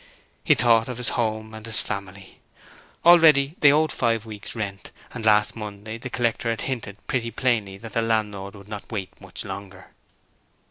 [0.43, 2.39] He thought of his home and his family.
[3.05, 7.77] Already they owed five weeks' rent, and last Monday the collector had hinted pretty plainly
[7.77, 9.91] that the landlord would not wait much longer.